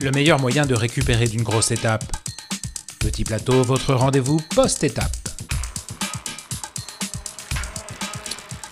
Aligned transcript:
le 0.00 0.10
meilleur 0.10 0.40
moyen 0.40 0.66
de 0.66 0.74
récupérer 0.74 1.26
d'une 1.26 1.42
grosse 1.42 1.70
étape. 1.70 2.04
Petit 3.00 3.24
plateau, 3.24 3.62
votre 3.62 3.94
rendez-vous 3.94 4.38
post-étape. 4.54 5.12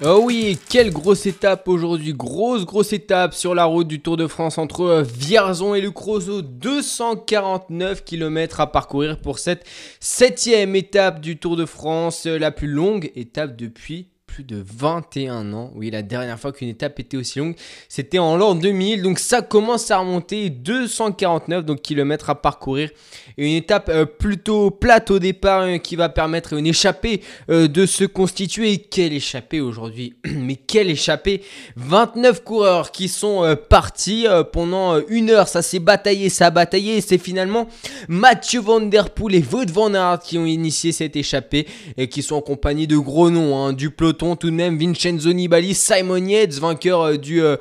Oh 0.04 0.20
oui, 0.24 0.58
quelle 0.68 0.92
grosse 0.92 1.24
étape 1.24 1.68
aujourd'hui, 1.68 2.12
grosse 2.12 2.66
grosse 2.66 2.92
étape 2.92 3.32
sur 3.32 3.54
la 3.54 3.64
route 3.64 3.86
du 3.86 4.02
Tour 4.02 4.16
de 4.16 4.26
France 4.26 4.58
entre 4.58 4.80
euh, 4.82 5.02
Vierzon 5.02 5.74
et 5.74 5.80
le 5.80 5.92
Creusot, 5.92 6.42
249 6.42 8.04
km 8.04 8.60
à 8.60 8.70
parcourir 8.70 9.20
pour 9.20 9.38
cette 9.38 9.64
septième 10.00 10.74
étape 10.74 11.20
du 11.20 11.38
Tour 11.38 11.56
de 11.56 11.64
France, 11.64 12.26
euh, 12.26 12.38
la 12.38 12.50
plus 12.50 12.66
longue 12.66 13.12
étape 13.14 13.56
depuis 13.56 14.08
plus 14.34 14.42
de 14.42 14.64
21 14.66 15.52
ans. 15.52 15.70
Oui, 15.76 15.92
la 15.92 16.02
dernière 16.02 16.40
fois 16.40 16.50
qu'une 16.50 16.68
étape 16.68 16.98
était 16.98 17.16
aussi 17.16 17.38
longue, 17.38 17.54
c'était 17.88 18.18
en 18.18 18.36
l'an 18.36 18.56
2000. 18.56 19.00
Donc 19.00 19.20
ça 19.20 19.42
commence 19.42 19.92
à 19.92 19.98
remonter 19.98 20.50
249 20.50 21.64
donc, 21.64 21.82
kilomètres 21.82 22.30
à 22.30 22.34
parcourir. 22.34 22.90
Une 23.38 23.52
étape 23.52 23.88
euh, 23.90 24.06
plutôt 24.06 24.72
plate 24.72 25.12
au 25.12 25.20
départ 25.20 25.62
hein, 25.62 25.78
qui 25.78 25.94
va 25.94 26.08
permettre 26.08 26.54
une 26.54 26.66
échappée 26.66 27.20
euh, 27.48 27.68
de 27.68 27.86
se 27.86 28.02
constituer. 28.02 28.78
Quelle 28.78 29.12
échappée 29.12 29.60
aujourd'hui? 29.60 30.14
Mais 30.24 30.56
quelle 30.56 30.90
échappée? 30.90 31.42
29 31.76 32.42
coureurs 32.42 32.90
qui 32.90 33.06
sont 33.06 33.44
euh, 33.44 33.54
partis 33.54 34.26
pendant 34.52 34.98
une 35.06 35.30
heure. 35.30 35.46
Ça 35.46 35.62
s'est 35.62 35.78
bataillé, 35.78 36.28
ça 36.28 36.46
a 36.46 36.50
bataillé. 36.50 37.00
C'est 37.02 37.18
finalement 37.18 37.68
Mathieu 38.08 38.60
Van 38.60 38.80
Der 38.80 39.10
Poel 39.10 39.36
et 39.36 39.44
Wout 39.52 39.70
Van 39.72 39.94
Aert 39.94 40.18
qui 40.18 40.38
ont 40.38 40.46
initié 40.46 40.90
cette 40.90 41.14
échappée 41.14 41.68
et 41.96 42.08
qui 42.08 42.22
sont 42.22 42.34
en 42.34 42.40
compagnie 42.40 42.88
de 42.88 42.96
gros 42.96 43.30
noms 43.30 43.56
hein, 43.56 43.72
du 43.72 43.90
peloton 43.90 44.23
tout 44.34 44.50
de 44.50 44.54
même 44.54 44.78
Vincenzo 44.78 45.32
Nibali, 45.32 45.74
Simon 45.74 46.16
Yates, 46.16 46.54
vainqueur 46.54 47.02
euh, 47.02 47.16
du 47.16 47.42
euh, 47.42 47.56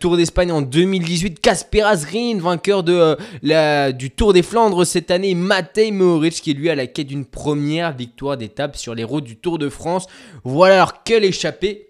Tour 0.00 0.16
d'Espagne 0.16 0.50
en 0.50 0.62
2018, 0.62 1.40
Casper 1.40 1.82
Asgreen, 1.82 2.40
vainqueur 2.40 2.82
de, 2.82 2.94
euh, 2.94 3.16
la, 3.42 3.92
du 3.92 4.10
Tour 4.10 4.32
des 4.32 4.42
Flandres 4.42 4.86
cette 4.86 5.10
année, 5.10 5.34
Matej 5.34 5.92
Mohoric 5.92 6.40
qui 6.40 6.52
est 6.52 6.54
lui 6.54 6.70
à 6.70 6.74
la 6.74 6.86
quête 6.86 7.08
d'une 7.08 7.26
première 7.26 7.94
victoire 7.94 8.38
d'étape 8.38 8.76
sur 8.76 8.94
les 8.94 9.04
routes 9.04 9.24
du 9.24 9.36
Tour 9.36 9.58
de 9.58 9.68
France. 9.68 10.06
Voilà 10.42 10.76
alors 10.76 11.02
quelle 11.04 11.24
échappée 11.24 11.86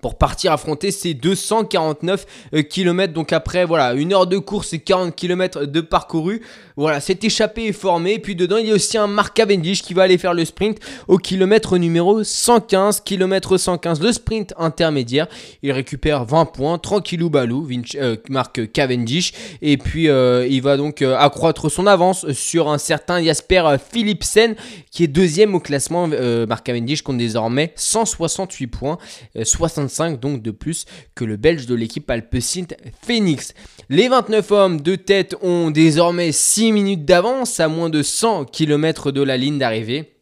pour 0.00 0.16
partir 0.16 0.52
affronter 0.52 0.90
ces 0.90 1.12
249 1.12 2.26
km. 2.70 3.12
Donc 3.12 3.32
après, 3.32 3.66
voilà, 3.66 3.92
une 3.92 4.14
heure 4.14 4.26
de 4.26 4.38
course 4.38 4.72
et 4.72 4.78
40 4.78 5.14
km 5.14 5.66
de 5.66 5.80
parcouru. 5.82 6.40
Voilà, 6.76 7.00
cette 7.00 7.22
échappée 7.24 7.66
est 7.66 7.72
formée. 7.72 8.18
Puis 8.18 8.34
dedans, 8.34 8.56
il 8.56 8.68
y 8.68 8.70
a 8.70 8.74
aussi 8.74 8.96
un 8.96 9.06
Mark 9.06 9.36
Cavendish 9.36 9.82
qui 9.82 9.94
va 9.94 10.02
aller 10.02 10.18
faire 10.18 10.34
le 10.34 10.44
sprint 10.44 10.78
au 11.08 11.18
kilomètre 11.18 11.76
numéro 11.78 12.24
115. 12.24 13.00
Kilomètre 13.00 13.56
115, 13.56 14.00
le 14.00 14.12
sprint 14.12 14.54
intermédiaire. 14.56 15.26
Il 15.62 15.72
récupère 15.72 16.24
20 16.24 16.46
points, 16.46 16.78
tranquillou 16.78 17.30
balou, 17.30 17.68
euh, 17.96 18.16
Mark 18.28 18.72
Cavendish. 18.72 19.32
Et 19.60 19.76
puis, 19.76 20.08
euh, 20.08 20.46
il 20.48 20.62
va 20.62 20.76
donc 20.76 21.02
euh, 21.02 21.16
accroître 21.16 21.70
son 21.70 21.86
avance 21.86 22.30
sur 22.32 22.70
un 22.70 22.78
certain 22.78 23.22
Jasper 23.22 23.76
Philipsen 23.92 24.54
qui 24.90 25.04
est 25.04 25.08
deuxième 25.08 25.54
au 25.54 25.60
classement. 25.60 26.08
Mark 26.48 26.64
Cavendish 26.64 27.02
compte 27.02 27.18
désormais 27.18 27.72
168 27.76 28.66
points, 28.66 28.98
65 29.42 30.20
donc 30.20 30.42
de 30.42 30.50
plus 30.50 30.86
que 31.14 31.24
le 31.24 31.36
Belge 31.36 31.66
de 31.66 31.74
l'équipe 31.74 32.08
Alpecin 32.10 32.64
Phoenix. 33.02 33.54
Les 33.88 34.08
29 34.08 34.52
hommes 34.52 34.80
de 34.80 34.94
tête 34.96 35.34
ont 35.42 35.70
désormais 35.70 36.32
6 36.32 36.71
minutes 36.72 37.04
d'avance 37.04 37.60
à 37.60 37.68
moins 37.68 37.90
de 37.90 38.02
100 38.02 38.46
km 38.46 39.12
de 39.12 39.22
la 39.22 39.36
ligne 39.36 39.58
d'arrivée. 39.58 40.21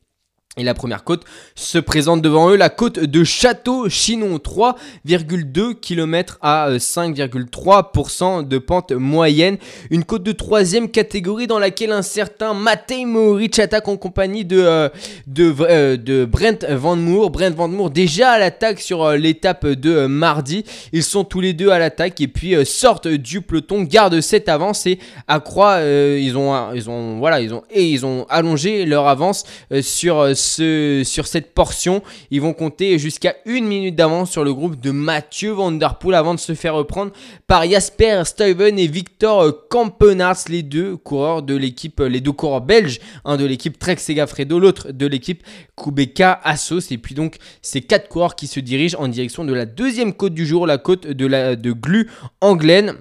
Et 0.57 0.65
la 0.65 0.75
première 0.75 1.05
côte 1.05 1.23
se 1.55 1.79
présente 1.79 2.23
devant 2.23 2.51
eux, 2.51 2.57
la 2.57 2.71
côte 2.71 2.99
de 2.99 3.23
Château-Chinon, 3.23 4.39
3,2 4.39 5.75
km 5.75 6.39
à 6.43 6.73
5,3% 6.73 8.49
de 8.49 8.59
pente 8.59 8.91
moyenne. 8.91 9.59
Une 9.91 10.03
côte 10.03 10.25
de 10.25 10.33
troisième 10.33 10.91
catégorie 10.91 11.47
dans 11.47 11.61
laquelle 11.61 11.93
un 11.93 12.03
certain 12.03 12.53
Matej 12.53 13.07
Mohoric 13.07 13.61
attaque 13.61 13.87
en 13.87 13.97
compagnie 13.97 14.45
de, 14.45 14.59
euh, 14.59 14.89
de, 15.29 15.55
euh, 15.61 15.97
de, 15.97 16.25
Brent 16.25 16.65
Van 16.69 16.97
Moor. 16.97 17.31
Brent 17.31 17.55
Van 17.55 17.69
Moor 17.69 17.89
déjà 17.89 18.33
à 18.33 18.39
l'attaque 18.41 18.81
sur 18.81 19.05
euh, 19.05 19.17
l'étape 19.17 19.65
de 19.65 20.07
mardi. 20.07 20.65
Ils 20.93 21.05
sont 21.05 21.23
tous 21.23 21.41
les 21.41 21.53
deux 21.53 21.71
à 21.71 21.79
l'attaque 21.79 22.21
et 22.21 22.27
puis 22.27 22.57
sortent 22.67 23.07
du 23.07 23.41
peloton, 23.41 23.83
gardent 23.83 24.21
cette 24.21 24.49
avance 24.49 24.85
et 24.87 24.99
accroît. 25.29 25.81
ils, 25.81 26.37
ont, 26.37 26.73
ils, 26.75 26.91
ont, 26.91 27.21
voilà, 27.21 27.41
ils, 27.41 27.55
ont, 27.55 27.63
et 27.71 27.85
ils 27.85 28.05
ont 28.05 28.27
allongé 28.29 28.85
leur 28.85 29.07
avance 29.07 29.45
sur 29.81 30.37
sur 30.41 31.27
cette 31.27 31.55
portion. 31.55 32.03
Ils 32.31 32.41
vont 32.41 32.53
compter 32.53 32.99
jusqu'à 32.99 33.37
une 33.47 33.67
minute 33.67 33.97
d'avance 33.97 34.31
sur 34.31 34.45
le 34.45 34.55
groupe 34.55 34.81
de 34.81 34.91
Mathieu 34.91 35.51
Van 35.53 35.73
Der 35.73 35.99
Poel 35.99 36.15
avant 36.15 36.35
de 36.35 36.41
se 36.41 36.55
faire 36.55 36.75
reprendre 36.75 37.13
par 37.47 37.69
Jasper 37.69 38.23
Stuyven 38.25 38.79
et 38.79 38.87
Victor 38.87 39.69
Campenars, 39.69 40.45
les 40.49 40.63
deux 40.63 40.97
coureurs 40.97 41.43
de 41.43 41.57
l'équipe, 41.57 42.01
les 42.01 42.21
deux 42.21 42.33
coureurs 42.33 42.61
belges, 42.61 43.01
un 43.25 43.37
de 43.37 43.45
l'équipe 43.45 43.79
Trek 43.79 43.97
Segafredo, 43.97 44.59
l'autre 44.59 44.93
de 44.93 45.07
l'équipe 45.07 45.43
Kubeka 45.77 46.41
Assos. 46.45 46.91
Et 46.91 46.99
puis 46.99 47.15
donc 47.15 47.37
ces 47.63 47.81
quatre 47.81 48.09
coureurs 48.09 48.37
qui 48.37 48.47
se 48.47 48.61
dirigent 48.61 48.99
en 48.99 49.09
direction 49.09 49.45
de 49.45 49.53
la 49.53 49.67
deuxième 49.67 50.13
côte 50.13 50.35
du 50.35 50.47
jour, 50.47 50.67
la 50.67 50.79
côte 50.79 51.07
de, 51.07 51.27
la, 51.27 51.57
de 51.57 51.73
Glu 51.73 52.11
Anglaine 52.41 52.95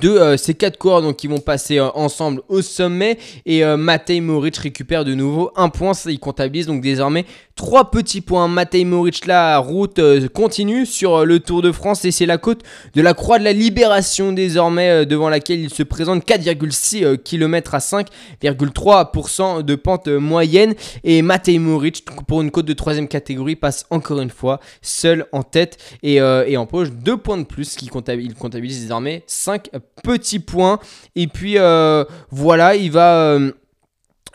de 0.00 0.10
euh, 0.10 0.36
ces 0.36 0.54
quatre 0.54 0.78
coureurs 0.78 1.02
donc, 1.02 1.16
qui 1.16 1.26
vont 1.26 1.38
passer 1.38 1.78
euh, 1.78 1.88
ensemble 1.94 2.42
au 2.48 2.62
sommet. 2.62 3.18
Et 3.44 3.64
euh, 3.64 3.76
Matej 3.76 4.20
Moric 4.20 4.56
récupère 4.56 5.04
de 5.04 5.14
nouveau 5.14 5.50
un 5.56 5.68
point, 5.68 5.92
il 6.06 6.18
comptabilise 6.18 6.66
donc 6.66 6.82
désormais 6.82 7.24
trois 7.54 7.90
petits 7.90 8.20
points. 8.20 8.48
Matej 8.48 8.84
Moric 8.84 9.26
la 9.26 9.58
route 9.58 10.00
continue 10.28 10.84
sur 10.84 11.24
le 11.24 11.40
Tour 11.40 11.62
de 11.62 11.72
France 11.72 12.04
et 12.04 12.10
c'est 12.10 12.26
la 12.26 12.36
côte 12.36 12.62
de 12.94 13.00
la 13.00 13.14
Croix 13.14 13.38
de 13.38 13.44
la 13.44 13.52
Libération 13.52 14.32
désormais 14.32 15.06
devant 15.06 15.30
laquelle 15.30 15.60
il 15.60 15.70
se 15.70 15.82
présente 15.82 16.26
4,6 16.26 17.16
km 17.22 17.74
à 17.74 17.78
5,3% 17.78 19.62
de 19.62 19.74
pente 19.74 20.08
moyenne. 20.08 20.74
Et 21.02 21.22
Matej 21.22 21.58
Moric 21.58 22.04
pour 22.26 22.42
une 22.42 22.50
côte 22.50 22.66
de 22.66 22.74
troisième 22.74 23.08
catégorie 23.08 23.56
passe 23.56 23.86
encore 23.88 24.20
une 24.20 24.30
fois 24.30 24.60
seul 24.82 25.26
en 25.32 25.42
tête 25.42 25.78
et, 26.02 26.16
et 26.16 26.56
en 26.58 26.66
poche 26.66 26.90
deux 26.90 27.16
points 27.16 27.38
de 27.38 27.44
plus, 27.44 27.74
qui 27.76 27.86
comptabilise, 27.86 28.32
il 28.32 28.34
comptabilise 28.34 28.82
désormais 28.82 29.22
5 29.26 29.70
petit 30.02 30.38
point. 30.38 30.78
Et 31.14 31.26
puis 31.26 31.58
euh, 31.58 32.04
voilà, 32.30 32.74
il 32.74 32.90
va 32.90 33.16
euh, 33.16 33.52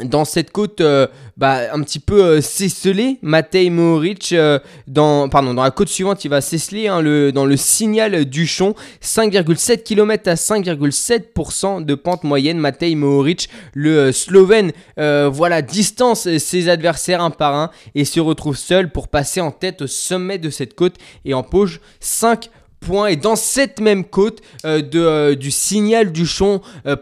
dans 0.04 0.26
cette 0.26 0.52
côte 0.52 0.82
euh, 0.82 1.08
bah, 1.38 1.74
un 1.74 1.82
petit 1.82 2.00
peu 2.00 2.42
s'esseler. 2.42 3.20
Matej 3.22 3.70
Mohoric, 3.70 4.36
dans, 4.88 5.30
pardon, 5.30 5.54
dans 5.54 5.64
la 5.64 5.72
côte 5.72 5.90
suivante, 5.90 6.26
il 6.26 6.30
va 6.30 6.42
s'esseler 6.42 6.88
hein, 6.88 7.02
le, 7.02 7.32
dans 7.32 7.46
le 7.46 7.58
signal 7.58 8.26
du 8.26 8.48
Chon. 8.48 8.74
5,7 9.02 9.84
km 9.84 10.30
à 10.30 10.36
5,7% 10.36 11.86
de 11.86 11.96
pente 11.96 12.24
moyenne. 12.24 12.58
Matej 12.58 12.96
Mohoric, 12.96 13.50
le 13.74 14.12
Slovène, 14.12 14.72
voilà, 14.98 15.62
distance 15.62 16.28
ses 16.38 16.70
adversaires 16.70 17.22
un 17.22 17.32
par 17.32 17.56
un 17.56 17.70
et 17.96 18.06
se 18.06 18.20
retrouve 18.20 18.58
seul 18.58 18.92
pour 18.92 19.08
passer 19.08 19.42
en 19.42 19.52
tête 19.52 19.84
au 19.84 19.88
sommet 19.88 20.38
de 20.38 20.50
cette 20.50 20.76
côte 20.76 20.96
et 21.26 21.34
en 21.34 21.44
poche 21.44 21.80
5 22.00 22.50
et 23.08 23.16
dans 23.16 23.36
cette 23.36 23.80
même 23.80 24.04
côte 24.04 24.42
euh, 24.66 24.82
de, 24.82 25.00
euh, 25.00 25.36
du 25.36 25.52
signal 25.52 26.12
du 26.12 26.26
champ, 26.26 26.62
euh, 26.88 26.96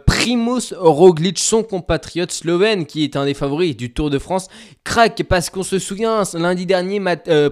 Roglic, 0.77 1.39
son 1.39 1.63
compatriote 1.63 2.31
slovène, 2.31 2.85
qui 2.85 3.03
est 3.03 3.15
un 3.15 3.25
des 3.25 3.33
favoris 3.33 3.75
du 3.75 3.91
Tour 3.91 4.09
de 4.09 4.19
France, 4.19 4.49
craque 4.83 5.23
parce 5.27 5.49
qu'on 5.49 5.63
se 5.63 5.79
souvient, 5.79 6.23
lundi 6.33 6.65
dernier, 6.65 7.01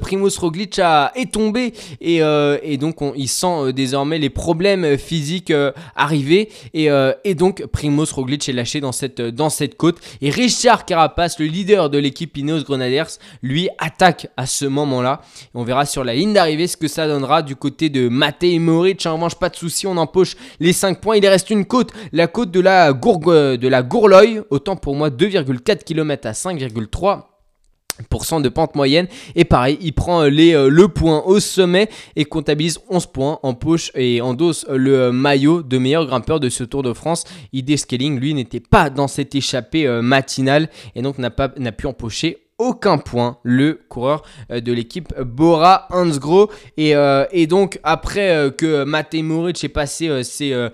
Primoz 0.02 0.38
Roglic 0.38 0.78
a, 0.80 1.12
est 1.16 1.32
tombé 1.32 1.74
et, 2.02 2.18
et 2.18 2.78
donc 2.78 3.02
on, 3.02 3.14
il 3.16 3.28
sent 3.28 3.74
désormais 3.74 4.18
les 4.18 4.30
problèmes 4.30 4.98
physiques 4.98 5.54
arriver 5.96 6.50
et, 6.74 6.90
et, 7.24 7.36
donc 7.36 7.66
Primoz 7.68 8.12
Roglic 8.12 8.48
est 8.50 8.54
lâché 8.54 8.80
dans 8.80 8.92
cette, 8.92 9.22
dans 9.22 9.50
cette 9.50 9.78
côte 9.78 9.98
et 10.22 10.30
Richard 10.30 10.86
Carapace, 10.86 11.40
le 11.40 11.46
leader 11.46 11.90
de 11.90 11.98
l'équipe 11.98 12.36
Ineos 12.38 12.64
Grenadiers, 12.64 13.20
lui 13.42 13.70
attaque 13.78 14.28
à 14.38 14.46
ce 14.46 14.66
moment-là. 14.66 15.22
On 15.54 15.64
verra 15.64 15.86
sur 15.86 16.04
la 16.04 16.14
ligne 16.14 16.34
d'arrivée 16.34 16.68
ce 16.68 16.78
que 16.78 16.88
ça 16.88 17.08
donnera 17.08 17.42
du 17.42 17.56
côté 17.56 17.90
de 17.90 18.10
Matej 18.18 18.60
Moric, 18.60 19.06
en 19.06 19.16
revanche, 19.16 19.36
pas 19.36 19.50
de 19.50 19.56
souci, 19.56 19.88
on 19.88 19.96
empoche 19.96 20.36
les 20.60 20.74
5 20.74 21.00
points. 21.00 21.16
Il 21.16 21.26
reste 21.28 21.50
une 21.50 21.66
côte, 21.66 21.92
la 22.12 22.28
côte 22.28 22.52
de 22.52 22.60
la, 22.60 22.92
Gourgue, 22.94 23.56
de 23.56 23.68
la 23.68 23.84
Gourloy. 23.84 24.42
Autant 24.50 24.76
pour 24.76 24.96
moi, 24.96 25.10
2,4 25.10 25.84
km 25.84 26.28
à 26.28 26.32
5,3% 26.32 28.42
de 28.42 28.50
pente 28.50 28.76
moyenne 28.76 29.08
et 29.36 29.46
pareil 29.46 29.78
il 29.82 29.94
prend 29.94 30.24
les, 30.24 30.54
euh, 30.54 30.70
le 30.70 30.88
point 30.88 31.24
au 31.26 31.40
sommet 31.40 31.90
et 32.16 32.26
comptabilise 32.26 32.80
11 32.90 33.06
points 33.08 33.40
en 33.44 33.54
poche 33.54 33.92
et 33.96 34.22
endosse 34.22 34.66
le 34.70 35.00
euh, 35.00 35.12
maillot 35.12 35.64
de 35.64 35.78
meilleur 35.78 36.06
grimpeur 36.06 36.40
de 36.40 36.50
ce 36.50 36.64
Tour 36.64 36.84
de 36.84 36.94
France 36.94 37.24
ID 37.54 37.78
Scaling 37.78 38.20
lui 38.20 38.34
n'était 38.34 38.60
pas 38.60 38.90
dans 38.90 39.08
cette 39.08 39.34
échappée 39.34 39.88
euh, 39.88 40.02
matinale 40.02 40.70
et 40.96 41.02
donc 41.02 41.18
n'a 41.18 41.32
pas 41.32 41.52
n'a 41.58 41.72
pu 41.72 41.88
empocher 41.88 42.47
aucun 42.58 42.98
point 42.98 43.38
le 43.44 43.80
coureur 43.90 44.24
euh, 44.52 44.62
de 44.62 44.74
l'équipe 44.74 45.14
Bora 45.20 45.88
Hansgrohe. 45.92 46.50
Et, 46.78 46.96
euh, 46.96 47.26
et 47.32 47.48
donc 47.48 47.80
après 47.84 48.32
euh, 48.32 48.52
que 48.52 48.84
Matej 48.84 49.24
Moric 49.24 49.64
ait 49.64 49.70
passé 49.70 50.24
ses, 50.24 50.70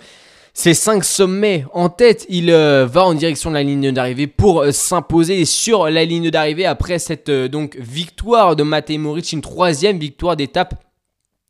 ses 0.54 0.74
5 0.74 1.04
sommets 1.04 1.66
en 1.74 1.90
tête, 1.90 2.26
il 2.30 2.52
va 2.52 3.06
en 3.06 3.14
direction 3.14 3.50
de 3.50 3.56
la 3.56 3.64
ligne 3.64 3.92
d'arrivée 3.92 4.28
pour 4.28 4.66
s'imposer 4.72 5.46
sur 5.46 5.90
la 5.90 6.06
ligne 6.06 6.30
d'arrivée 6.30 6.66
après 6.66 7.00
cette 7.00 7.30
donc 7.30 7.76
victoire 7.78 8.56
de 8.56 8.64
Matej 8.64 9.00
Moric, 9.00 9.32
une 9.32 9.42
troisième 9.42 9.98
victoire 9.98 10.36
d'étape 10.36 10.76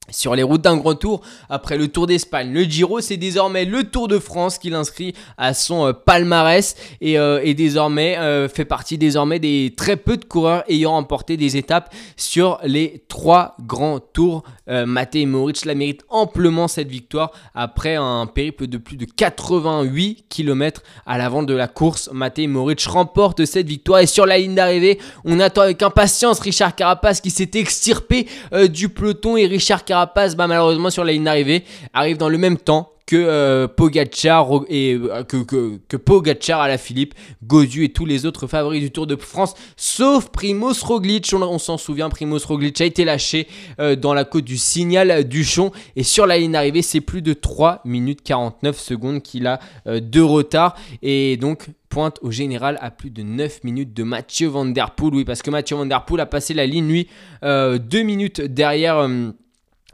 sur 0.09 0.35
les 0.35 0.43
routes 0.43 0.61
d'un 0.61 0.77
grand 0.77 0.95
tour. 0.95 1.21
Après 1.49 1.77
le 1.77 1.87
Tour 1.87 2.07
d'Espagne, 2.07 2.51
le 2.51 2.63
Giro, 2.63 2.99
c'est 3.01 3.17
désormais 3.17 3.65
le 3.65 3.83
Tour 3.85 4.07
de 4.07 4.19
France 4.19 4.57
qui 4.57 4.69
l'inscrit 4.69 5.13
à 5.37 5.53
son 5.53 5.87
euh, 5.87 5.93
palmarès 5.93 6.75
et, 7.01 7.17
euh, 7.17 7.53
désormais 7.53 8.17
euh, 8.17 8.49
fait 8.49 8.65
partie 8.65 8.97
désormais 8.97 9.39
des 9.39 9.73
très 9.77 9.95
peu 9.95 10.17
de 10.17 10.25
coureurs 10.25 10.63
ayant 10.67 10.93
remporté 10.93 11.37
des 11.37 11.55
étapes 11.57 11.93
sur 12.17 12.59
les 12.63 13.03
trois 13.07 13.55
grands 13.61 13.99
tours. 13.99 14.43
Matej 14.67 15.27
Moric 15.27 15.65
la 15.65 15.75
mérite 15.75 16.03
amplement 16.09 16.67
cette 16.69 16.87
victoire 16.87 17.31
après 17.53 17.95
un 17.95 18.25
périple 18.27 18.67
de 18.67 18.77
plus 18.77 18.95
de 18.95 19.05
88 19.05 20.25
km 20.29 20.81
à 21.05 21.17
l'avant 21.17 21.43
de 21.43 21.53
la 21.53 21.67
course. 21.67 22.09
Matej 22.13 22.47
Moric 22.47 22.81
remporte 22.85 23.43
cette 23.45 23.67
victoire 23.67 23.99
et 23.99 24.07
sur 24.07 24.25
la 24.25 24.37
ligne 24.37 24.55
d'arrivée, 24.55 24.99
on 25.25 25.39
attend 25.41 25.61
avec 25.61 25.81
impatience 25.83 26.39
Richard 26.39 26.75
Carapace 26.75 27.19
qui 27.19 27.29
s'est 27.29 27.51
extirpé 27.55 28.27
du 28.69 28.89
peloton 28.89 29.35
et 29.35 29.47
Richard 29.47 29.83
Carapace 29.83 29.92
Carapace, 29.93 30.35
bah, 30.35 30.47
malheureusement, 30.47 30.89
sur 30.89 31.03
la 31.03 31.11
ligne 31.11 31.25
d'arrivée, 31.25 31.65
arrive 31.93 32.17
dans 32.17 32.27
le 32.27 32.39
même 32.39 32.57
temps 32.57 32.89
que 33.05 33.15
euh, 33.15 33.67
Pogacar 33.67 34.47
et 34.69 34.95
euh, 34.95 35.23
que, 35.23 35.43
que, 35.43 35.97
Pogacar 35.97 36.61
à 36.61 36.67
la 36.67 36.79
Philippe, 36.79 37.13
Godu 37.43 37.83
et 37.83 37.89
tous 37.89 38.07
les 38.07 38.25
autres 38.25 38.47
favoris 38.47 38.81
du 38.81 38.89
Tour 38.89 39.05
de 39.05 39.15
France, 39.15 39.53
sauf 39.77 40.29
Primoz 40.29 40.81
Roglic. 40.81 41.31
On, 41.31 41.59
s'en 41.59 41.77
souvient, 41.77 42.09
Primoz 42.09 42.43
Roglic 42.43 42.81
a 42.81 42.85
été 42.85 43.05
lâché 43.05 43.47
euh, 43.79 43.95
dans 43.95 44.15
la 44.15 44.23
côte 44.23 44.45
du 44.45 44.57
Signal 44.57 45.25
Duchon 45.25 45.71
et 45.95 46.01
sur 46.01 46.25
la 46.25 46.39
ligne 46.39 46.53
d'arrivée, 46.53 46.81
c'est 46.81 47.01
plus 47.01 47.21
de 47.21 47.33
3 47.33 47.81
minutes 47.85 48.23
49 48.23 48.79
secondes 48.79 49.21
qu'il 49.21 49.45
a 49.45 49.59
de 49.85 50.21
retard 50.21 50.75
et 51.03 51.37
donc 51.37 51.67
pointe 51.89 52.17
au 52.23 52.31
général 52.31 52.79
à 52.81 52.89
plus 52.89 53.11
de 53.11 53.21
9 53.21 53.63
minutes 53.63 53.93
de 53.93 54.01
Mathieu 54.01 54.47
Van 54.47 54.65
Der 54.65 54.91
Poel. 54.95 55.13
Oui, 55.13 55.23
parce 55.23 55.43
que 55.43 55.51
Mathieu 55.51 55.75
Van 55.75 55.85
Der 55.85 56.03
Poel 56.05 56.21
a 56.21 56.25
passé 56.25 56.55
la 56.55 56.65
ligne 56.65 56.87
lui 56.87 57.07
2 57.43 57.79
minutes 58.01 58.41
derrière 58.41 59.07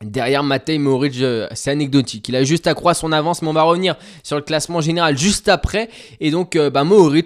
Derrière 0.01 0.43
Matej 0.43 0.79
Moric, 0.79 1.21
euh, 1.21 1.47
c'est 1.53 1.71
anecdotique. 1.71 2.29
Il 2.29 2.35
a 2.37 2.43
juste 2.43 2.67
accroît 2.67 2.93
son 2.93 3.11
avance, 3.11 3.41
mais 3.41 3.49
on 3.49 3.53
va 3.53 3.63
revenir 3.63 3.95
sur 4.23 4.37
le 4.37 4.41
classement 4.41 4.79
général 4.79 5.17
juste 5.17 5.49
après. 5.49 5.89
Et 6.21 6.31
donc, 6.31 6.55
euh, 6.55 6.69
bah, 6.69 6.83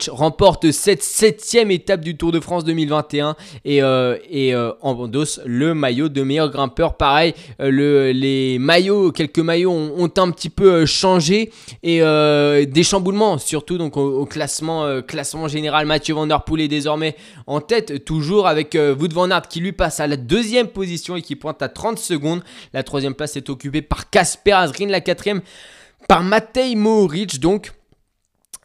remporte 0.09 0.71
cette 0.71 1.03
septième 1.03 1.69
étape 1.69 2.01
du 2.01 2.17
Tour 2.17 2.31
de 2.31 2.39
France 2.39 2.63
2021 2.63 3.35
et, 3.63 3.83
euh, 3.83 4.17
et 4.29 4.55
endosse 4.81 5.39
le 5.45 5.73
maillot 5.73 6.09
de 6.09 6.23
meilleur 6.23 6.49
grimpeur. 6.49 6.97
Pareil, 6.97 7.33
le, 7.59 8.11
les 8.11 8.57
maillots, 8.59 9.11
quelques 9.11 9.39
maillots 9.39 9.71
ont, 9.71 10.09
un 10.15 10.31
petit 10.31 10.49
peu 10.49 10.85
changé 10.85 11.51
et 11.81 11.99
des 11.99 12.83
chamboulements, 12.83 13.37
surtout 13.37 13.77
donc 13.77 13.97
au, 13.97 14.25
classement, 14.25 15.01
classement 15.01 15.47
général. 15.47 15.85
Mathieu 15.85 16.13
Van 16.13 16.27
Der 16.27 16.43
Poel 16.43 16.61
est 16.61 16.67
désormais 16.67 17.15
en 17.47 17.61
tête, 17.61 18.05
toujours 18.05 18.47
avec 18.47 18.77
Wout 18.99 19.11
Van 19.11 19.29
Aert 19.31 19.47
qui 19.47 19.59
lui 19.59 19.71
passe 19.71 19.99
à 19.99 20.07
la 20.07 20.17
deuxième 20.17 20.67
position 20.67 21.15
et 21.15 21.21
qui 21.21 21.35
pointe 21.35 21.61
à 21.61 21.69
30 21.69 21.97
secondes. 21.97 22.41
La 22.73 22.83
troisième 22.83 23.13
place 23.13 23.35
est 23.35 23.49
occupée 23.49 23.81
par 23.81 24.09
Casper 24.09 24.53
Asgreen. 24.53 24.89
La 24.89 25.01
quatrième 25.01 25.41
par 26.07 26.23
Matej 26.23 26.75
Mohoric. 26.75 27.39
Donc, 27.39 27.71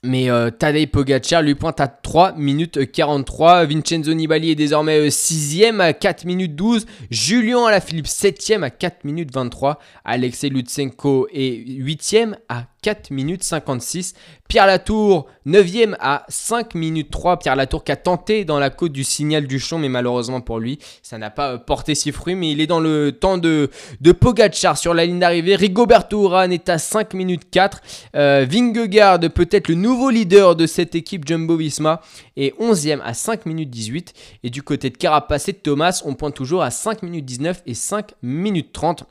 mais 0.02 0.30
euh, 0.30 0.50
Tadej 0.50 0.86
Pogacar 0.86 1.42
lui 1.42 1.54
pointe 1.54 1.80
à 1.80 1.88
3 1.88 2.32
minutes 2.32 2.90
43. 2.90 3.64
Vincenzo 3.64 4.14
Nibali 4.14 4.50
est 4.50 4.54
désormais 4.54 5.08
6ème 5.08 5.80
euh, 5.80 5.88
à 5.88 5.92
4 5.92 6.24
minutes 6.24 6.54
12. 6.54 6.86
Julien 7.10 7.64
Alaphilippe 7.64 8.06
7ème 8.06 8.62
à 8.62 8.70
4 8.70 9.04
minutes 9.04 9.32
23. 9.32 9.78
Alexei 10.04 10.50
Lutsenko 10.50 11.28
est 11.32 11.66
8ème 11.66 12.34
à 12.48 12.64
4 12.88 13.10
minutes 13.10 13.42
56. 13.42 14.14
Pierre 14.48 14.66
Latour, 14.66 15.26
9ème 15.46 15.94
à 16.00 16.24
5 16.30 16.74
minutes 16.74 17.10
3. 17.10 17.38
Pierre 17.38 17.54
Latour 17.54 17.84
qui 17.84 17.92
a 17.92 17.96
tenté 17.96 18.46
dans 18.46 18.58
la 18.58 18.70
côte 18.70 18.92
du 18.92 19.04
signal 19.04 19.46
du 19.46 19.58
champ, 19.58 19.76
mais 19.76 19.90
malheureusement 19.90 20.40
pour 20.40 20.58
lui, 20.58 20.78
ça 21.02 21.18
n'a 21.18 21.28
pas 21.28 21.52
euh, 21.52 21.58
porté 21.58 21.94
ses 21.94 22.12
fruits. 22.12 22.34
Mais 22.34 22.52
il 22.52 22.62
est 22.62 22.66
dans 22.66 22.80
le 22.80 23.12
temps 23.12 23.36
de, 23.36 23.68
de 24.00 24.12
Pogacar 24.12 24.78
sur 24.78 24.94
la 24.94 25.04
ligne 25.04 25.18
d'arrivée. 25.18 25.54
Rigoberto 25.54 26.22
Urán 26.22 26.50
est 26.50 26.70
à 26.70 26.78
5 26.78 27.12
minutes 27.12 27.50
4. 27.50 27.82
Euh, 28.16 28.46
peut-être 28.46 29.68
le 29.68 29.74
nouveau 29.74 30.08
leader 30.08 30.56
de 30.56 30.66
cette 30.66 30.94
équipe 30.94 31.28
Jumbo-Visma, 31.28 32.00
est 32.38 32.58
11ème 32.58 33.02
à 33.04 33.12
5 33.12 33.44
minutes 33.44 33.68
18. 33.68 34.14
Et 34.44 34.48
du 34.48 34.62
côté 34.62 34.88
de 34.88 34.96
Carapace 34.96 35.50
et 35.50 35.52
de 35.52 35.58
Thomas, 35.58 36.00
on 36.06 36.14
pointe 36.14 36.34
toujours 36.34 36.62
à 36.62 36.70
5 36.70 37.02
minutes 37.02 37.26
19 37.26 37.64
et 37.66 37.74
5 37.74 38.12
minutes 38.22 38.72
30. 38.72 39.04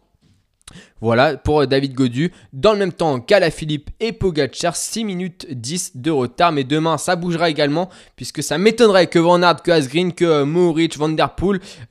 Voilà 0.99 1.37
pour 1.37 1.61
euh, 1.61 1.67
David 1.67 1.93
Godu. 1.93 2.31
Dans 2.53 2.73
le 2.73 2.79
même 2.79 2.91
temps, 2.91 3.23
Philippe 3.51 3.89
et 3.99 4.11
Pogacar, 4.11 4.75
6 4.75 5.05
minutes 5.05 5.47
10 5.49 5.91
de 5.95 6.11
retard. 6.11 6.51
Mais 6.51 6.63
demain, 6.63 6.97
ça 6.97 7.15
bougera 7.15 7.49
également, 7.49 7.89
puisque 8.15 8.41
ça 8.41 8.57
m'étonnerait 8.57 9.07
que 9.07 9.19
Van 9.19 9.41
Aert, 9.41 9.61
que 9.61 9.71
Asgreen, 9.71 10.13
que 10.13 10.25
euh, 10.25 10.45
Mohoric, 10.45 10.97
Van 10.97 11.15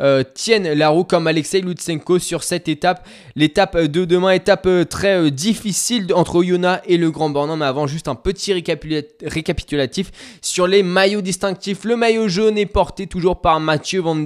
euh, 0.00 0.24
tiennent 0.34 0.72
la 0.72 0.88
roue 0.88 1.04
comme 1.04 1.26
Alexei 1.26 1.60
Lutsenko 1.60 2.18
sur 2.18 2.42
cette 2.42 2.68
étape. 2.68 3.06
L'étape 3.36 3.78
de 3.78 4.04
demain, 4.04 4.30
étape 4.30 4.68
très 4.90 5.30
difficile 5.30 6.12
entre 6.14 6.36
Oyonnax 6.36 6.82
et 6.86 6.96
le 6.96 7.10
Grand 7.10 7.30
Bornand. 7.30 7.56
Mais 7.56 7.66
avant, 7.66 7.86
juste 7.86 8.08
un 8.08 8.14
petit 8.14 8.52
récapitulatif 8.52 10.10
sur 10.42 10.66
les 10.66 10.82
maillots 10.82 11.20
distinctifs. 11.20 11.84
Le 11.84 11.96
maillot 11.96 12.28
jaune 12.28 12.58
est 12.58 12.66
porté 12.66 13.06
toujours 13.06 13.40
par 13.40 13.60
Mathieu 13.60 14.00
Van. 14.00 14.16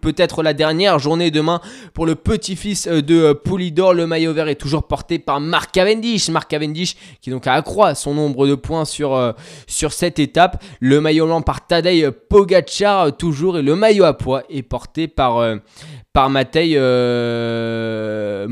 Peut-être 0.00 0.42
la 0.42 0.54
dernière 0.54 0.98
journée 0.98 1.30
demain 1.30 1.60
pour 1.92 2.06
le 2.06 2.14
petit-fils 2.14 2.86
de 2.86 3.32
Poulidor. 3.32 3.94
Le 3.98 4.06
maillot 4.06 4.32
vert 4.32 4.46
est 4.46 4.54
toujours 4.54 4.86
porté 4.86 5.18
par 5.18 5.40
Mark 5.40 5.72
Cavendish. 5.72 6.28
Mark 6.28 6.48
Cavendish 6.48 6.94
qui 7.20 7.30
donc 7.30 7.48
accroît 7.48 7.96
son 7.96 8.14
nombre 8.14 8.46
de 8.46 8.54
points 8.54 8.84
sur, 8.84 9.16
euh, 9.16 9.32
sur 9.66 9.92
cette 9.92 10.20
étape. 10.20 10.62
Le 10.78 11.00
maillot 11.00 11.26
blanc 11.26 11.42
par 11.42 11.66
Tadej 11.66 12.08
Pogacar 12.10 13.00
euh, 13.00 13.10
toujours 13.10 13.58
et 13.58 13.62
le 13.62 13.74
maillot 13.74 14.04
à 14.04 14.16
poids 14.16 14.44
est 14.48 14.62
porté 14.62 15.08
par, 15.08 15.38
euh, 15.38 15.56
par 16.12 16.30
Matej 16.30 16.74
euh, 16.76 18.46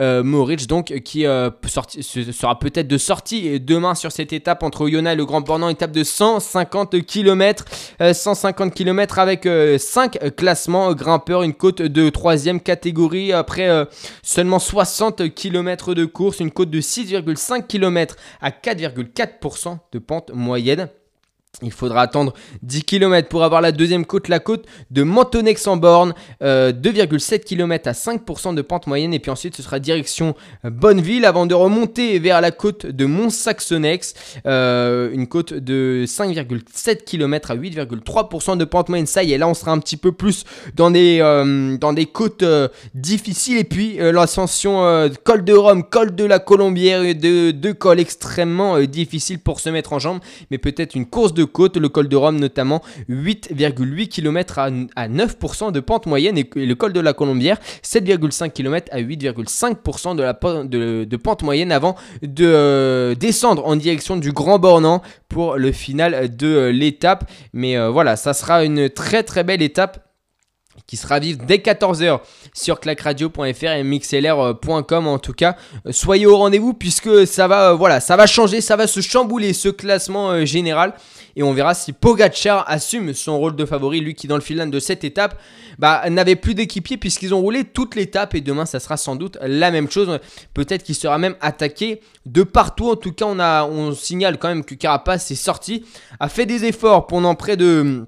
euh, 0.00 0.56
donc 0.68 0.86
qui 1.04 1.26
euh, 1.26 1.50
sera 1.62 2.58
peut-être 2.58 2.88
de 2.88 2.98
sortie 2.98 3.60
demain 3.60 3.94
sur 3.94 4.12
cette 4.12 4.32
étape 4.32 4.62
entre 4.62 4.82
Oyonnax 4.82 5.14
et 5.14 5.16
le 5.16 5.24
Grand 5.24 5.40
Bornand, 5.40 5.68
étape 5.68 5.92
de 5.92 6.04
150 6.04 7.04
km, 7.04 7.64
150 8.12 8.74
km 8.74 9.18
avec 9.18 9.48
5 9.78 10.34
classements. 10.36 10.92
Grimpeurs, 10.92 11.42
une 11.42 11.54
côte 11.54 11.82
de 11.82 12.08
3 12.08 12.36
catégorie 12.64 13.32
après 13.32 13.86
seulement 14.22 14.58
60 14.58 15.34
km 15.34 15.94
de 15.94 16.04
course, 16.04 16.40
une 16.40 16.50
côte 16.50 16.70
de 16.70 16.80
6,5 16.80 17.66
km 17.66 18.16
à 18.40 18.50
4,4% 18.50 19.78
de 19.92 19.98
pente 19.98 20.30
moyenne. 20.34 20.88
Il 21.62 21.72
faudra 21.72 22.02
attendre 22.02 22.32
10 22.62 22.84
km 22.84 23.28
pour 23.28 23.42
avoir 23.42 23.60
la 23.60 23.72
deuxième 23.72 24.06
côte, 24.06 24.28
la 24.28 24.38
côte 24.38 24.66
de 24.90 25.02
Mentonex 25.02 25.66
en 25.66 25.76
borne, 25.76 26.14
2,7 26.40 27.40
km 27.40 27.88
à 27.88 27.92
5% 27.92 28.54
de 28.54 28.62
pente 28.62 28.86
moyenne. 28.86 29.12
Et 29.12 29.18
puis 29.18 29.30
ensuite, 29.30 29.56
ce 29.56 29.62
sera 29.62 29.78
direction 29.80 30.34
Bonneville 30.64 31.24
avant 31.24 31.46
de 31.46 31.54
remonter 31.54 32.18
vers 32.18 32.40
la 32.40 32.50
côte 32.52 32.86
de 32.86 33.04
Mont-Saxonex, 33.04 34.14
euh, 34.46 35.10
une 35.12 35.26
côte 35.26 35.52
de 35.52 36.04
5,7 36.06 37.04
km 37.04 37.50
à 37.50 37.56
8,3% 37.56 38.56
de 38.56 38.64
pente 38.64 38.88
moyenne. 38.88 39.06
Ça 39.06 39.24
y 39.24 39.32
est, 39.32 39.38
là, 39.38 39.48
on 39.48 39.54
sera 39.54 39.72
un 39.72 39.80
petit 39.80 39.96
peu 39.96 40.12
plus 40.12 40.44
dans 40.76 40.90
des, 40.90 41.18
euh, 41.20 41.76
dans 41.76 41.92
des 41.92 42.06
côtes 42.06 42.44
euh, 42.44 42.68
difficiles. 42.94 43.58
Et 43.58 43.64
puis 43.64 43.96
l'ascension 43.98 45.10
col 45.24 45.44
de 45.44 45.52
Rome, 45.52 45.82
col 45.82 46.14
de 46.14 46.24
la 46.24 46.38
Colombière, 46.38 47.02
deux, 47.14 47.52
deux 47.52 47.74
cols 47.74 48.00
extrêmement 48.00 48.80
difficiles 48.82 49.40
pour 49.40 49.60
se 49.60 49.68
mettre 49.68 49.92
en 49.92 49.98
jambes, 49.98 50.20
mais 50.50 50.58
peut-être 50.58 50.94
une 50.94 51.06
course 51.06 51.34
de 51.34 51.39
côte, 51.44 51.76
le 51.76 51.88
col 51.88 52.08
de 52.08 52.16
Rome 52.16 52.38
notamment 52.38 52.82
8,8 53.08 54.08
km 54.08 54.58
à, 54.58 54.70
9% 55.08 55.72
de 55.72 55.80
pente 55.80 56.06
moyenne 56.06 56.38
et, 56.38 56.48
le 56.54 56.74
col 56.74 56.92
de 56.92 57.00
la 57.00 57.12
Colombière 57.12 57.58
7,5 57.82 58.50
km 58.52 58.88
à 58.92 59.00
8,5% 59.00 60.16
de, 60.68 61.04
de, 61.04 61.16
pente 61.16 61.42
moyenne 61.42 61.72
avant 61.72 61.96
de 62.22 62.44
euh, 62.46 63.14
descendre 63.14 63.66
en 63.66 63.76
direction 63.76 64.16
du 64.16 64.32
Grand 64.32 64.58
Bornand 64.58 65.02
pour 65.28 65.56
le 65.56 65.72
final 65.72 66.34
de 66.34 66.46
euh, 66.46 66.72
l'étape. 66.72 67.30
Mais 67.52 67.76
euh, 67.76 67.90
voilà, 67.90 68.16
ça 68.16 68.34
sera 68.34 68.64
une 68.64 68.88
très 68.88 69.22
très 69.22 69.44
belle 69.44 69.62
étape 69.62 70.06
qui 70.86 70.96
sera 70.96 71.20
vive 71.20 71.44
dès 71.44 71.58
14h 71.58 72.20
sur 72.52 72.80
clacradio.fr 72.80 73.64
et 73.64 73.84
mixlr.com 73.84 75.06
en 75.06 75.18
tout 75.18 75.32
cas. 75.32 75.56
Soyez 75.90 76.26
au 76.26 76.36
rendez-vous 76.36 76.74
puisque 76.74 77.26
ça 77.26 77.46
va 77.46 77.74
voilà, 77.74 78.00
ça 78.00 78.16
va 78.16 78.26
changer, 78.26 78.60
ça 78.60 78.76
va 78.76 78.86
se 78.86 79.00
chambouler 79.00 79.52
ce 79.52 79.68
classement 79.68 80.44
général 80.44 80.94
et 81.36 81.42
on 81.42 81.52
verra 81.52 81.74
si 81.74 81.92
Pogacar 81.92 82.64
assume 82.68 83.14
son 83.14 83.38
rôle 83.38 83.56
de 83.56 83.64
favori, 83.64 84.00
lui 84.00 84.14
qui 84.14 84.26
dans 84.26 84.36
le 84.36 84.40
filan 84.40 84.66
de 84.66 84.78
cette 84.78 85.04
étape 85.04 85.40
bah, 85.78 86.02
n'avait 86.10 86.36
plus 86.36 86.54
d'équipier 86.54 86.96
puisqu'ils 86.96 87.34
ont 87.34 87.40
roulé 87.40 87.64
toute 87.64 87.94
l'étape 87.94 88.34
et 88.34 88.40
demain 88.40 88.66
ça 88.66 88.80
sera 88.80 88.96
sans 88.96 89.16
doute 89.16 89.38
la 89.42 89.70
même 89.70 89.90
chose. 89.90 90.18
Peut-être 90.54 90.82
qu'il 90.82 90.94
sera 90.94 91.18
même 91.18 91.36
attaqué 91.40 92.00
de 92.26 92.42
partout. 92.42 92.90
En 92.90 92.96
tout 92.96 93.12
cas, 93.12 93.26
on, 93.26 93.38
a, 93.38 93.64
on 93.64 93.92
signale 93.92 94.38
quand 94.38 94.48
même 94.48 94.64
que 94.64 94.74
Carapace 94.74 95.30
est 95.30 95.36
sorti, 95.36 95.84
a 96.18 96.28
fait 96.28 96.46
des 96.46 96.64
efforts 96.64 97.06
pendant 97.06 97.34
près 97.34 97.56
de 97.56 98.06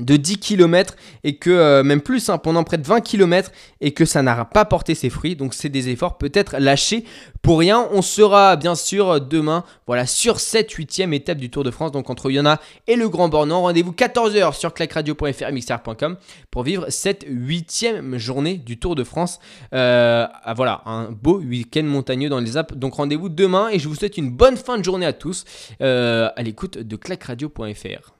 de 0.00 0.16
10 0.16 0.38
km 0.38 0.96
et 1.22 1.36
que 1.36 1.50
euh, 1.50 1.82
même 1.82 2.00
plus 2.00 2.28
hein, 2.28 2.38
pendant 2.38 2.64
près 2.64 2.78
de 2.78 2.86
20 2.86 3.00
km 3.00 3.50
et 3.80 3.92
que 3.92 4.04
ça 4.04 4.22
n'a 4.22 4.44
pas 4.44 4.64
porté 4.64 4.94
ses 4.94 5.10
fruits. 5.10 5.36
Donc 5.36 5.54
c'est 5.54 5.68
des 5.68 5.88
efforts 5.88 6.18
peut-être 6.18 6.56
lâchés 6.58 7.04
pour 7.42 7.58
rien. 7.58 7.88
On 7.92 8.02
sera 8.02 8.56
bien 8.56 8.74
sûr 8.74 9.20
demain 9.20 9.64
voilà 9.86 10.06
sur 10.06 10.40
cette 10.40 10.70
huitième 10.72 11.12
étape 11.12 11.38
du 11.38 11.50
Tour 11.50 11.64
de 11.64 11.70
France. 11.70 11.92
Donc 11.92 12.10
entre 12.10 12.30
Yona 12.30 12.60
et 12.86 12.96
le 12.96 13.08
Grand 13.08 13.28
Bornand 13.28 13.62
rendez-vous 13.62 13.92
14h 13.92 14.54
sur 14.54 14.74
clacradio.fr 14.74 15.52
mixer.com 15.52 16.16
pour 16.50 16.62
vivre 16.62 16.86
cette 16.88 17.24
huitième 17.28 18.18
journée 18.18 18.56
du 18.56 18.78
Tour 18.78 18.94
de 18.94 19.04
France. 19.04 19.40
Euh, 19.72 20.26
ah, 20.44 20.54
voilà 20.54 20.82
un 20.86 21.10
beau 21.10 21.40
week-end 21.40 21.84
montagneux 21.84 22.28
dans 22.28 22.40
les 22.40 22.56
Alpes. 22.56 22.74
Donc 22.74 22.94
rendez-vous 22.94 23.28
demain 23.28 23.68
et 23.70 23.78
je 23.78 23.88
vous 23.88 23.94
souhaite 23.94 24.16
une 24.16 24.30
bonne 24.30 24.56
fin 24.56 24.78
de 24.78 24.84
journée 24.84 25.06
à 25.06 25.12
tous 25.12 25.44
euh, 25.80 26.28
à 26.36 26.42
l'écoute 26.42 26.78
de 26.78 26.96
clacradio.fr 26.96 28.13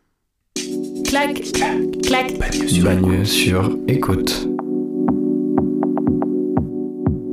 Clac, 1.14 1.44
clac, 2.02 2.38
Bagneux 2.83 3.25
sur 3.25 3.78
écoute. 3.87 4.49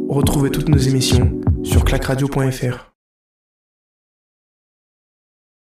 Retrouvez 0.07 0.51
toutes 0.51 0.69
nos 0.69 0.77
émissions 0.77 1.41
sur 1.63 1.83
clacradio.fr. 1.83 2.90